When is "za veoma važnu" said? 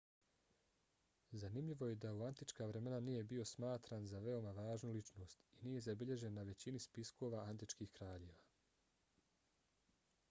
4.13-4.91